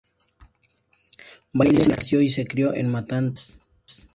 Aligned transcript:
Bailey 1.53 1.85
nació 1.87 2.21
y 2.23 2.29
se 2.29 2.47
crió 2.47 2.73
en 2.73 2.87
Manhattan, 2.87 3.35
Kansas. 3.35 4.07